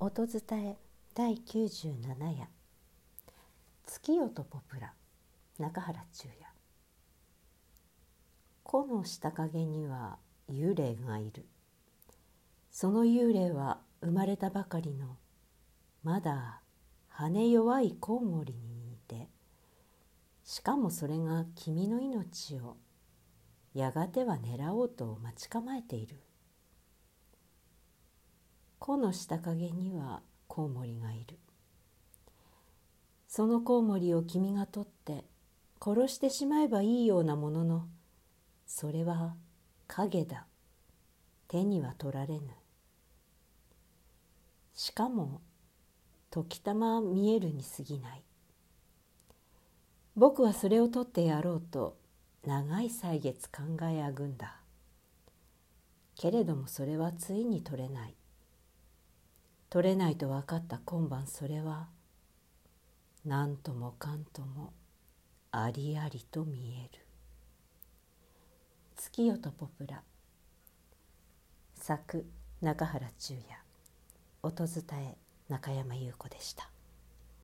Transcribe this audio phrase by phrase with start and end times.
[0.00, 0.76] 音伝え
[1.12, 2.48] 第97夜。
[3.84, 4.94] 月夜とポプラ。
[5.58, 6.36] 中原中也
[8.62, 11.46] 木の下陰には幽霊がいる。
[12.70, 15.16] その幽霊は生まれたばかりの
[16.04, 16.60] まだ
[17.08, 19.28] 羽弱いコウモリに似て
[20.44, 22.76] しかもそれが君の命を
[23.74, 26.20] やがては狙おうと待ち構えている。
[28.88, 31.36] 木の下陰にはコウモリがいる。
[33.26, 35.24] そのコウモリを君が取って
[35.78, 37.86] 殺してしまえばいいようなものの
[38.66, 39.34] それは
[39.88, 40.46] 影だ。
[41.48, 42.48] 手には取られぬ。
[44.72, 45.42] しかも
[46.30, 48.22] 時たま見えるに過ぎない。
[50.16, 51.98] 僕はそれを取ってやろうと
[52.46, 54.56] 長い歳月考えあぐんだ。
[56.14, 58.17] けれどもそれはついに取れない。
[59.70, 61.88] 取れないと分かった今晩それは
[63.24, 64.72] 何ともかんとも
[65.50, 67.04] ありありと見える。
[68.96, 70.02] 月夜とポプラ。
[71.74, 72.26] 作
[72.62, 73.44] 中原中也。
[74.42, 76.70] 音伝え中山優子でした。